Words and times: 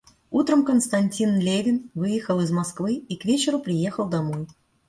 Утром 0.31 0.65
Константин 0.65 1.37
Левин 1.37 1.91
выехал 1.93 2.39
из 2.41 2.49
Москвы 2.49 2.95
и 2.95 3.15
к 3.17 3.23
вечеру 3.23 3.59
приехал 3.59 4.09
домой. 4.09 4.47